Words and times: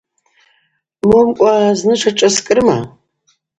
Момкӏва 1.09 1.53
зны 1.77 1.93
тшашӏаскӏрыма? 1.99 2.79